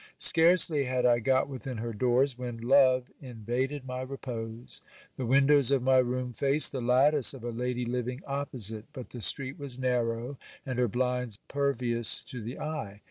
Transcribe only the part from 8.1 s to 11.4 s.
opposite: but the street was narrow, and her blinds